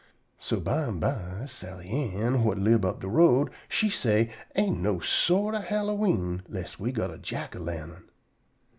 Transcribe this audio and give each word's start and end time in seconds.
So 0.39 0.59
bimeby 0.59 1.47
Sally 1.47 1.91
Ann, 1.91 2.41
whut 2.41 2.57
live 2.57 2.83
up 2.83 3.01
de 3.01 3.07
road, 3.07 3.51
she 3.69 3.91
say, 3.91 4.31
"Ain't 4.55 4.79
no 4.79 4.99
sort 4.99 5.53
o' 5.53 5.61
Hallowe'en 5.61 6.41
lest 6.49 6.79
we 6.79 6.91
got 6.91 7.11
a 7.13 7.19
jack 7.19 7.55
o' 7.55 7.59
lantern." 7.59 8.05